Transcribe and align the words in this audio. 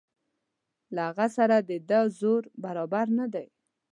له 0.93 1.01
هغه 1.09 1.27
سره 1.37 1.57
د 1.69 1.71
ده 1.89 1.99
زور 2.19 2.41
برابر 2.63 3.05
نه 3.19 3.25
دی. 3.33 3.47